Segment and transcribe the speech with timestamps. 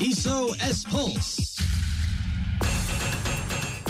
[0.00, 1.52] SOS Pulse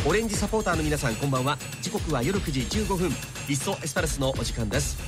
[0.04, 1.56] オレンジサポーターの皆さんこんばんは。
[1.80, 3.10] 時刻は夜9時15分。
[3.48, 4.98] リッソエスパルスのお時間です。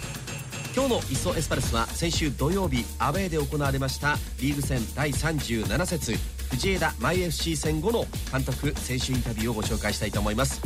[0.73, 4.17] 今日のリッソエスパルスは先週土曜日アウェーで行われました。
[4.41, 6.15] リーグ戦第37節。
[6.51, 10.61] 藤枝マイ FC 戦後の監督選手インタビューをご紹介したいと思います。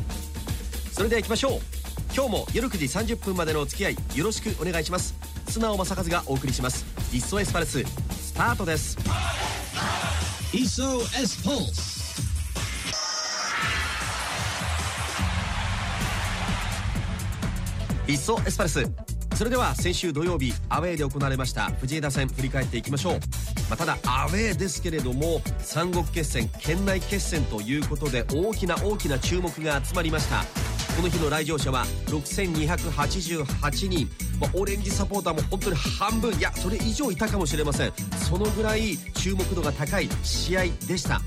[0.93, 1.78] それでは行きましょう。
[2.19, 5.15] 今日も夜9時30分までのお付き合いよろしくお願いします。
[5.47, 6.85] 素直正和がお送りします。
[7.13, 8.99] リッソエスパルススタートです。
[10.53, 12.19] SOS Pulse
[18.09, 18.83] リッソエスパルス。
[19.37, 23.21] それでは先週土曜日アウェーで行われました藤枝戦振り返っていきましょう、ま
[23.75, 30.68] あ、ただアウェーですけれども三国決戦県内決戦ということで大きな大きな注目が集まりました
[30.99, 36.35] この日の来場者は6288人、まあ、オレンジサポーターも本当に半分。
[36.37, 37.93] いやそれ以上いたかもしれません。
[38.17, 41.21] そのぐらい注目度が高い試合でした。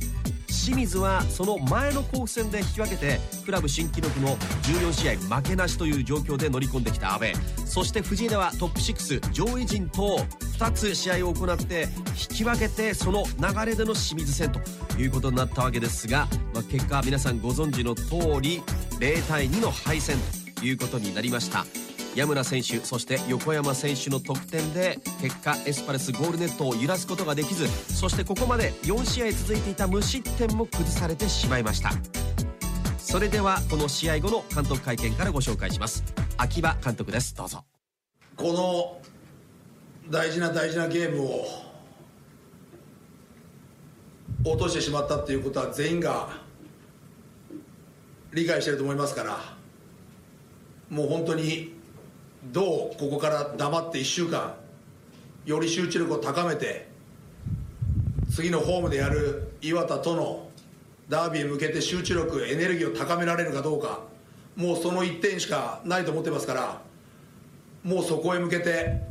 [0.48, 7.28] 清水はその前の甲府戦で引き分けてクラブ新記録の14試合負けなしという状況で乗り込んできた阿部。
[7.66, 10.20] そして藤枝はトップ6上位陣と
[10.60, 11.88] 2つ試合を行って
[12.30, 14.60] 引き分けてその流れでの清水戦と
[15.00, 18.62] いうことになったわけですが、まあ、結果皆さんご存知の通り
[19.02, 20.16] 0対2の敗戦
[20.54, 21.66] ということになりました。
[22.14, 31.90] 矢村選手そして横山選手の得点で結果エスパルスゴールネットを揺らすことができずそしてここまで4試合続いていた無失点も崩されてしまいました。
[33.00, 36.04] それではこの試合後の監督会見からご紹介します。
[36.38, 37.36] 秋葉監督です。
[37.36, 37.66] どうぞ。
[38.36, 41.46] この大事な大事なゲームを
[44.46, 46.51] 落としてしまったっていうことは全員が
[48.34, 49.40] 理解してると思いますから
[50.90, 51.74] もう本当に
[52.52, 54.56] どうここから黙って1週間
[55.46, 56.88] より集中力を高めて
[58.32, 60.50] 次のホームでやる岩田との
[61.10, 64.00] ダービーへ向けて集中力エネルギーを高められるかどうか
[64.56, 66.82] もうその1点しかないと思ってますから
[67.84, 69.02] もうそこへ向けて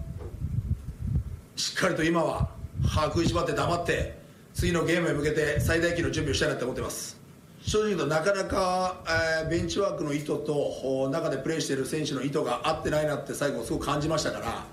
[1.56, 2.48] しっかりと今は
[2.86, 4.18] 歯食いしばって黙って
[4.54, 7.19] 次のゲームへ向けて最大級の準備をしたいなと思ってます。
[7.62, 8.96] 正直言うとなかなか、
[9.42, 14.64] えーベンチワークの意図と中でプレーしている選手の意図が合ってないなって最後すごく感じましたから、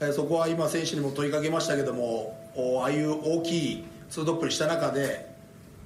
[0.00, 2.36] えーそこは今選手にも問いかけましたけども
[2.80, 5.32] ああいう大きいツートップにした中で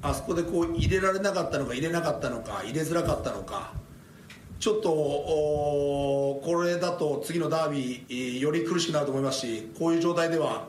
[0.03, 3.73] あそこでこう入れられなかったのか入れなかったのか入れづらかったのか
[4.59, 10.67] ちょっとこれだと次のダービーえーより苦しくなると思いますしこういう状態では、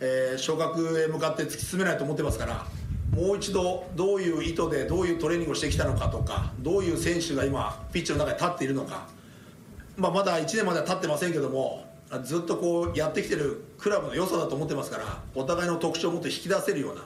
[0.00, 2.66] えー昇格へ向かって突き進めないと思ってますから
[3.12, 9.06] もう一度どういう意図でどういうトレーニングをしてきたのかとかどういう選手が今ピッチの中に立っているのか、
[9.96, 11.84] まあ、まだ1年までは立ってませんけども
[12.24, 17.02] ずっとこうやってきてるクラブの良さだと思ってますからお互いの特徴をもっと引き出せるような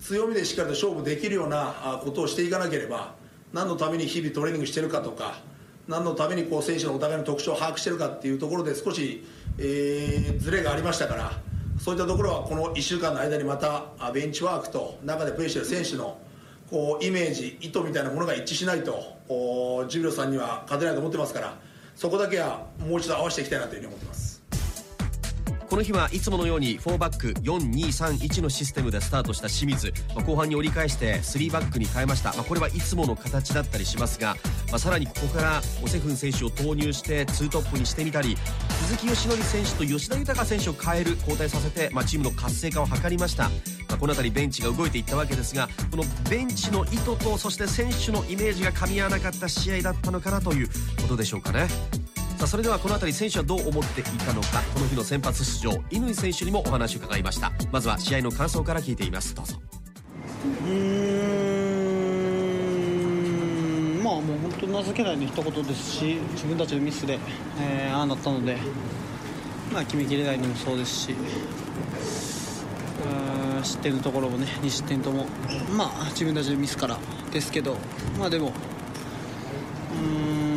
[0.00, 3.14] 強みでしっかりと勝負できるようなことをしていかなければ
[3.52, 5.38] 何のために日々トレーニングしてるかとか
[5.86, 9.24] 何のためにこう選手のお互いの特徴を把握してるかっていうところで少し、
[9.58, 11.32] えーズレがありましたから
[11.88, 16.18] そういったところはこの1週間の間にまたベンチワークと中でプレーしている選手の
[16.70, 19.16] こうイメージ意図みたいなものが一致しないと
[19.88, 21.56] ジュビロさんには勝てないと思ってますから
[21.96, 24.37] そこだけはもう一度合わせていきたいなというふうに思ってます。
[25.68, 34.36] この日はいつものように4バック4231のシステムでスタートした清水、まあ後半に折り返して3バックに変えました、まあこれはいつもの形だったりしますが、
[34.70, 38.36] まあさらにここからオセフン選手を投入して2トップにしてみたり
[38.86, 43.50] 鈴木義則選手と吉田豊選手を変える交代させて、まあチームの活性化を図りました、ま
[43.90, 50.68] あこの辺りベンチが動いていったわけですがこのベンチの意図とそして選手のイメージが噛み合わなかった試合だったのかなという
[51.02, 51.68] ことでしょうかね。
[52.38, 57.50] さあそれではこの辺り選手はどう思っていたのかこの日の先発出場乾選手にもお話を伺いました。
[57.72, 59.34] まずは試合の感想から聞いています。
[59.34, 59.56] どうぞ。
[60.64, 60.72] うー
[64.00, 64.04] ん。
[64.04, 67.18] まあもう本当情けないの一言ですし自分たちのミスで、
[67.60, 68.56] えーああなったので、
[69.72, 71.16] まあ、決めきれないのもそうですし
[73.64, 75.26] 失点のところもね2失点とも
[75.76, 76.98] まあ自分たちのミスから
[77.32, 77.76] ですけど
[78.16, 80.47] まあでもうーん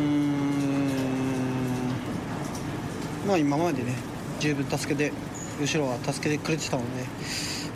[3.26, 3.94] まあ今までね
[4.40, 5.12] 十分助けて
[5.60, 7.04] 後ろは助けてくれてたので、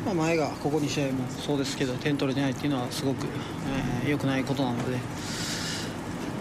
[0.04, 3.26] まあ、前がここ2試合もそうですけど点取れてないっていうのはすごく、
[4.04, 4.98] えーくないことなので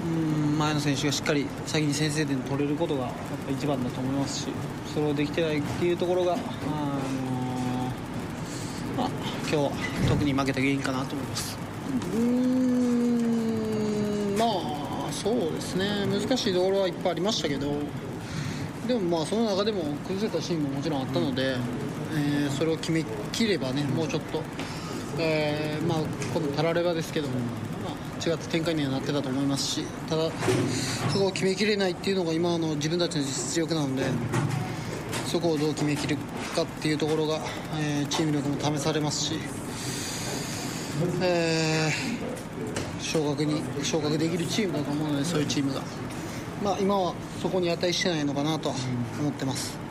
[0.06, 0.10] う
[0.56, 3.14] ん前の選手がしっかり先に先制点取れることがやっ
[3.46, 4.48] ぱ一番だと思いますし
[4.94, 6.46] それをできてないっていうところが、あのー
[8.98, 9.10] まあ、
[9.42, 9.72] 今日は
[10.08, 11.58] 特に負けた原因かなと思います。
[12.14, 12.20] うー
[14.36, 17.68] んまあそうですね難しいところはいっぱいありましたけど
[18.88, 21.56] でもまあその中でも崩せたシーンももちろんあったので、
[22.14, 23.04] えーそれを決め
[23.34, 24.42] きればねもうちょっと、
[25.20, 25.98] えーまあ
[26.34, 27.34] このたらればですけども、
[27.84, 30.30] まあ、違った展開にはなってたと思いますしただ
[31.12, 34.04] そこを決めきれないっていうのが今の自分たちの実力なので
[35.26, 36.18] そこをどう決めきる
[36.56, 37.40] かっていうところが、
[37.80, 39.34] えーチーム力も試されますし、
[41.22, 42.36] えー
[43.06, 45.82] 昇格に昇格できるチームだと思うのでそういうチームが、
[46.64, 48.70] まあ、今はそこに値してないのかなと
[49.20, 49.86] 思ってます。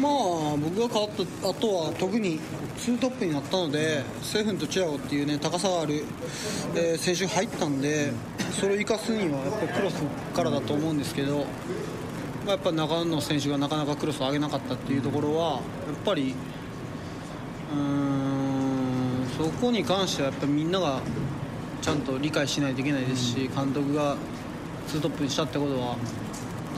[0.00, 1.10] まあ僕が変わっ
[1.42, 2.40] た後は特に
[2.78, 6.04] 2トップになったのでセーフンとチアゴっていうね高さがある、
[6.74, 8.12] えー選手が入ったんで
[8.52, 10.02] それを生かすにはやっぱクロス
[10.34, 11.38] からだと思うんですけど、
[12.44, 15.60] まあ、やっぱ中野選手がなかなかクロスを上げなかったっていうところはやっ
[16.04, 16.34] ぱり
[17.72, 21.00] うーんそこに関してはやっぱみんなが
[21.82, 24.16] ちゃんと理解しないといけないですし監督が
[24.88, 25.96] 2トップにしたってことは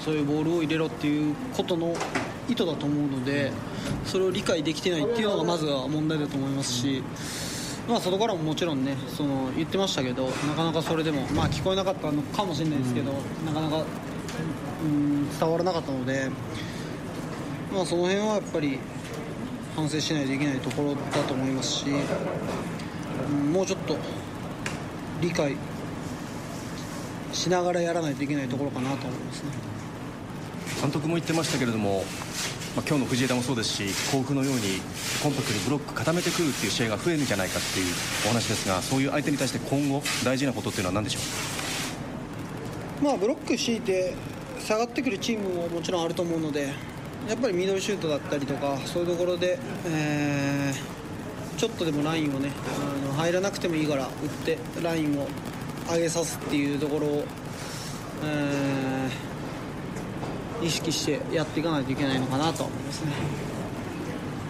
[0.04, 1.94] そういうボールを入れろっていうことの
[2.48, 3.52] 意図だと思うので
[4.04, 7.02] それを理解できてないっていうのがまずは問題だと思いますし、
[7.88, 13.12] まあ、外からももちろんねその言ってましたけどなかなかそれでも、まあ、聞こえなかったのかもしれないですけど、
[13.44, 13.84] なかなか、
[14.84, 16.30] うん、伝わらなかったので、
[17.72, 18.78] まあ、その辺はやっぱり
[19.76, 22.00] 反省しないといけないところだと思いますし、うん
[23.52, 23.96] もうちょっと
[25.20, 25.56] 理解
[27.32, 29.50] しながらやらないといけないところかなと思いますね。
[30.80, 32.04] 監督も言ってましたけれども、
[32.76, 34.80] まあ、今日の藤枝もそうですし甲府のように
[35.22, 37.86] コンパクトにブロック固めてくるっていう試合が増えるんじゃないかっていう
[38.26, 41.18] お話ですがそういう相手に対して今後大事なことっていうのは何でしょ
[43.02, 43.04] う？
[43.04, 44.14] まあブロック敷いて
[44.58, 46.72] 下がってくるチームももちろんあると思うので
[47.28, 51.00] やっぱりミドルシュートだったりとかそういうところで、えー
[51.58, 52.52] ちょっとでもラインをね
[53.04, 54.10] あの入らなくてもいいから打っ
[54.46, 55.28] てラインを
[55.92, 57.24] 上げさすっていうところを、
[58.24, 59.30] えー
[60.62, 63.12] 意識してやっていかないといけないのかなとは思いますね。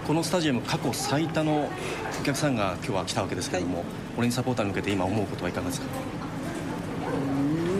[0.08, 1.70] このスタジアム過去最多の
[2.20, 3.84] お客さんが今日は来たわけですけれども、
[4.18, 5.86] オレンジサポーターに向けて今思うことはいかがですか？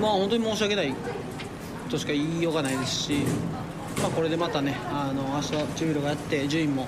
[0.01, 0.95] まあ本当に申し訳ない
[1.91, 3.15] としか言いようがないですし、
[4.01, 6.87] まあ、これでまたねあの明日ジュビロがやって順位も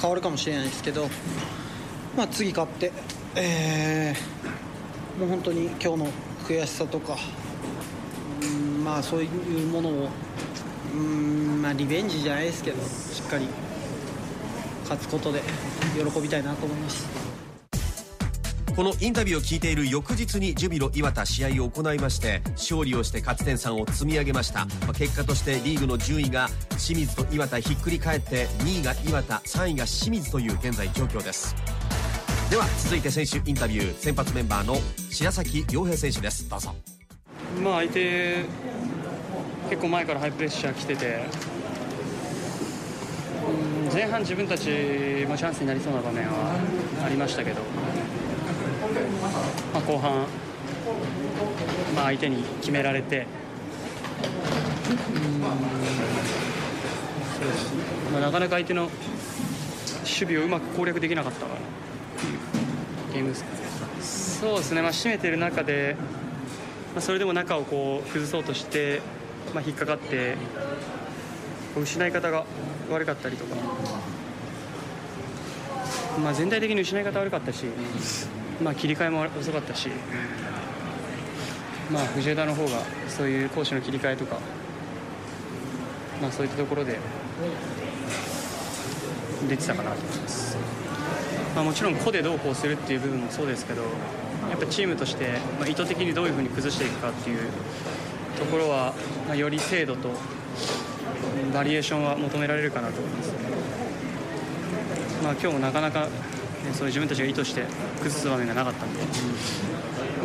[0.00, 1.10] 変わるかもしれないですけど、
[2.16, 2.92] まあ、次勝って、
[3.34, 4.38] えー
[5.18, 6.06] もう本当に今日の
[6.46, 7.16] 悔しさとか、
[8.40, 10.08] うんまあ、そういうものを、
[10.94, 13.48] うんまあ、リベンジじゃないですけどしっかり
[14.82, 15.42] 勝つことで
[16.12, 17.28] 喜びたいなと思います。
[18.76, 26.48] このインタビューを聞いている翌日にジュビロ磐田試合を行いまして勝利をして勝ち点3を積み上げました、まあ結果としてリーグの順位が
[26.78, 31.56] 清水と磐田ひっくり返って2位が磐田3位が清水という現在状況です
[32.50, 34.76] では続いて選手インタビュー先発メンバーの
[35.10, 36.48] 白崎陽平選手です。
[36.48, 36.74] どうぞ。
[37.62, 38.44] まあ相手
[39.68, 41.24] 結構前からハイプレッシャー来てて
[43.92, 44.64] 前半自分たち
[45.28, 46.54] もチャンスになりそうな場面は
[47.04, 47.60] ありましたけど、
[49.74, 50.24] まあ、後半、
[51.94, 53.26] まあ、相手に決められて
[58.10, 58.92] まあ、なかなか相手の守
[60.06, 61.60] 備をうまく攻略できなかったかな
[62.20, 62.38] ていう
[63.12, 63.34] ゲーム
[64.02, 65.96] そうですね、まあ、締めてる中で
[66.94, 69.00] まあ、それでも中をこう崩そうとして、
[69.54, 70.36] まあ、引っかかって
[71.80, 72.44] 失い方が
[72.90, 73.54] 悪かったりとか、
[76.20, 77.66] まあ、全体的に失い方悪かったし、
[78.62, 79.90] まあ、切り替えも遅かったし、
[81.92, 82.70] まあ、藤枝の方が
[83.08, 84.38] そういう攻守の切り替えとか、
[86.22, 86.98] まあ、そういったところで
[89.48, 90.56] 出てたかなと思います。
[91.54, 93.82] まあ、もちろん個でどうこうするっていう部分もそうですけど
[94.50, 97.50] やっぱチームとして、ま、意図的にどういうふうに崩していくかっていう
[98.38, 98.94] ところは、
[99.26, 100.10] まあ、より精度と
[101.52, 103.32] バリエーションは求められるかなと思います、
[105.22, 106.08] まあ、今日もなかなか、ね
[106.72, 107.64] そういう自分たちが意図して
[107.98, 109.00] 崩す場面がなかったんで、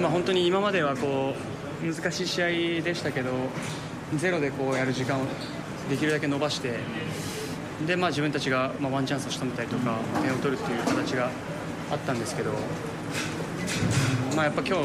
[0.01, 1.35] まあ、本当に今まではこ
[1.81, 2.47] う難しい試合
[2.81, 3.31] でしたけど
[4.15, 5.25] ゼロでこうやる時間を
[5.89, 6.79] できるだけ伸ばして
[7.87, 11.29] で、まあ、自分たちが、まあ、ワンチャンスを仕留めたりとか点を取るっていう形が
[11.91, 12.51] あったんですけど、
[14.35, 14.83] まあ、やっぱ今日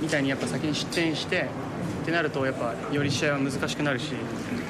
[0.00, 1.48] みたいにやっぱ先に失点して
[2.02, 4.12] ってなるとやっぱより試合は難しくなるし、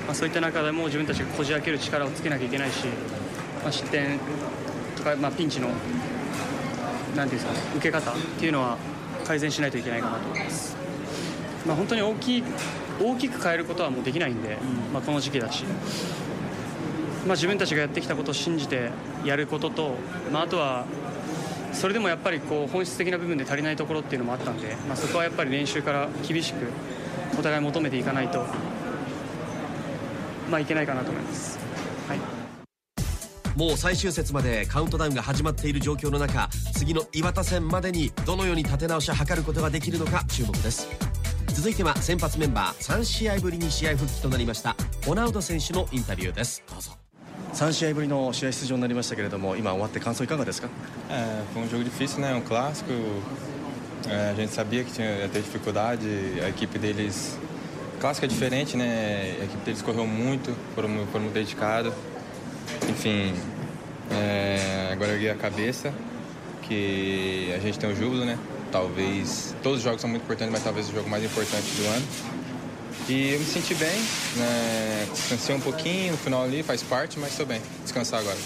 [0.07, 2.87] まあ、そういった中でも自分たちがこじ開ける力をつけなきゃいけないし、
[3.62, 4.19] まあ、失点
[4.97, 5.69] とか、まあ、ピンチの
[7.16, 8.78] なんていうんですか、ね、受け方っていうのは
[9.25, 10.76] 改善しないといけないかなと思います。
[11.66, 12.45] まあ、本当に大きい
[13.00, 14.59] 大きく変えることはもうできないんで、
[14.92, 15.64] まあ、この時期だし、
[17.27, 18.91] まあ、自分たちがやってきたことを信じて
[19.25, 19.95] やることと、
[20.33, 20.87] まあ、あとは
[21.73, 26.67] それでもやっぱりこう本質的な部分で足りないところっていうのもあったんで、まあ、そこはやっぱり練習から厳しく
[27.39, 28.45] お互い求めていかないと、
[30.50, 31.59] まあ、いけないかなと思います。
[32.09, 32.19] はい。
[33.57, 40.89] もう最終節までカウントダウンが始まっている状況の中次の岩田戦までにどのように立て直しを図ることができるのか注目です。
[41.49, 46.62] 続いては先発メンバー3試合ぶりに試合復帰となりましたホナウド選手のインタビューです。
[46.71, 47.00] どうぞ
[47.53, 50.67] 3試合ぶりの試合出場になりましたけれども今終わって感想いかがですか
[51.10, 52.34] É, foi um jogo difícil, né?
[52.34, 52.91] Um clássico.
[54.08, 56.08] É, a gente sabia que tinha, ia ter dificuldade.
[56.44, 57.38] A equipe deles.
[58.00, 59.38] Clássico é diferente, né?
[59.39, 61.94] A equipe deles correu muito, foram, foram muito dedicados.
[62.89, 63.34] Enfim,
[64.12, 65.94] é, agora eu ergui a cabeça,
[66.63, 68.38] que a gente tem o júbilo, né?
[68.72, 69.55] Talvez.
[69.63, 72.05] Todos os jogos são muito importantes, mas talvez o jogo mais importante do ano.
[73.09, 73.88] E eu me senti bem,
[74.37, 75.07] né?
[75.11, 77.61] Descansei um pouquinho no final ali, faz parte, mas estou bem.
[77.85, 78.37] Descansar agora.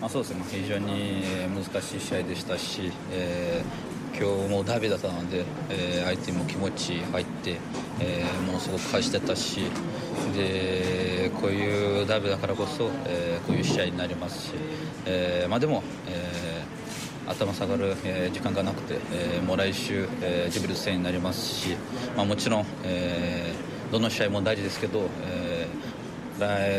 [0.00, 1.22] まあ、そうですね、非常に
[1.54, 7.58] 難しい試合でしたし、えー、今日もダービーだったので、えー、相手も気持ち入って、
[8.00, 9.60] えー、ものすごく返してたし
[10.34, 14.52] でこういうダービーだからこそ、えー、こういう試合になりますし、
[15.04, 21.76] えーまあ、でも、えー、頭下がる、えー、時間がなくて、えー、もう来週、えー、ジブリ戦になりますし、
[22.16, 26.00] まあ、もちろん、えー、どの試合も大事ですけど、えー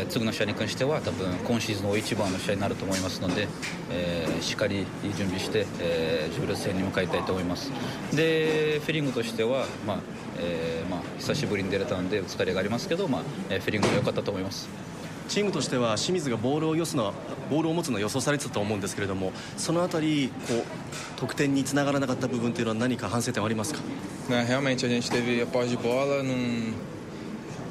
[0.08, 3.46] 次の試合に関しては多分今シーズンの一番の試合になると思いますので、
[3.92, 4.84] えー、しっかり
[5.16, 7.70] 準備して、えー、ジブル戦に向かいたいと思います。
[8.12, 9.98] でフィリングとしては、まあ
[10.38, 14.68] えーまあ、久しぶりに出れたので疲れがありますけど、まあ、フィリングが良かったと思います。
[15.28, 17.14] チームとしては清水がボールをよすの
[17.48, 20.64] ボールを持つのは予想されてたと思うんですけれどもそのあたりこう
[21.16, 23.80] 得点につながらなかった部分というのは何か反省点はありますか
[24.28, 26.74] ？Realmente a gente teve a pós de bola num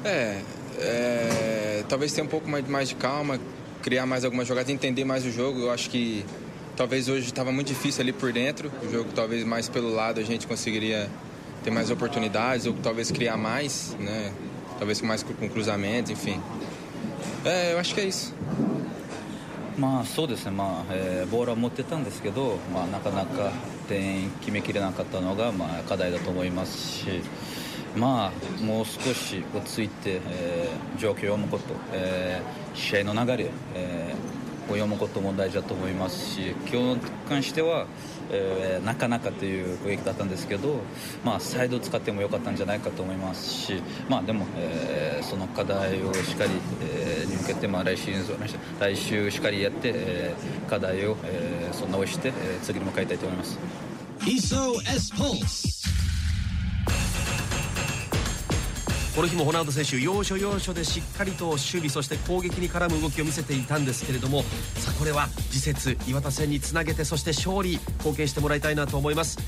[0.03, 0.41] é
[0.79, 3.39] é, talvez ter um pouco mais, mais de calma,
[3.81, 5.61] criar mais algumas jogadas, entender mais o jogo.
[5.61, 6.25] Eu acho que
[6.75, 8.71] talvez hoje estava muito difícil ali por dentro.
[8.83, 11.09] O jogo talvez mais pelo lado a gente conseguiria
[11.63, 14.31] ter mais oportunidades ou talvez criar mais, né?
[14.77, 16.39] Talvez com mais com cruzamentos, enfim.
[17.43, 18.33] É, eu acho que é isso.
[19.77, 23.51] まあそうですね、まあえー、ボールは持ってたんですけど、まあ、なかなか
[23.87, 27.05] 点決めきれなかったのが、まあ、課題だと思いますし、
[27.96, 37.86] まあ、もう少し落ち着いて、えー、状況を読むこと、えー、試合の流れ、えー、を読むことも大事だと思いますし今日に関しては、
[38.30, 40.80] えー、なかなかという攻撃だったんですけど、
[41.24, 46.50] まあ、サイドを使ってもよかったんじゃないかと思いますし、まあ、でも、えー、その課題をしっかり、
[46.82, 48.12] えー、に向けて、まあ、来週
[48.80, 53.58] 来週しっかりやって、えー、課題を、えー、そ直して、えー、次に向かいたいと思います。
[59.14, 69.38] この日もホナウド選手要所要所でしっかりと守備そして攻撃に絡む動きを見せていたんですけれどもさあこれは次節岩田戦につなげてそして勝利貢献してもらいたいなと思います。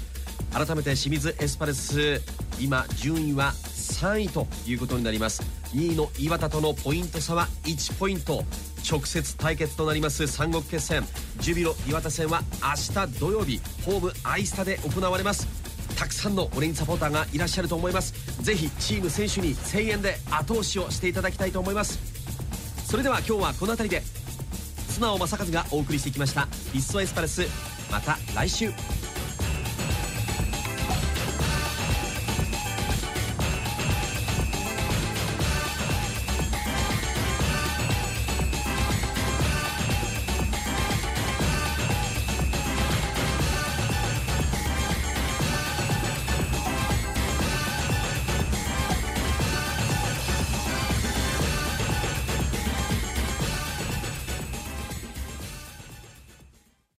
[0.52, 2.20] 改めて清水エスパルス
[2.60, 5.42] 今順位は3位ということになります。
[5.72, 8.44] 2位の岩田とのポイント差は1ポイント。
[8.88, 11.04] 直接対決となります三国決戦。
[11.40, 15.48] ジュビロ岩田戦は明日土曜日ホームアイスタで行われます。
[15.96, 18.42] たくさんのオレンジサポーターがいらっしゃると思います。
[18.42, 21.98] ぜひチーム選手に声援で後押しをしていただきたいと思います。
[22.86, 24.02] それでは今日はこの辺りで
[24.88, 27.42] 素直正和がお送りしてきました「いっそエスパルス」
[27.90, 29.03] また来週。